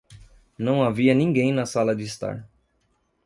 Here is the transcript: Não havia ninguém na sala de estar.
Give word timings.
Não 0.57 0.81
havia 0.83 1.13
ninguém 1.13 1.53
na 1.53 1.63
sala 1.63 1.95
de 1.95 2.01
estar. 2.05 2.49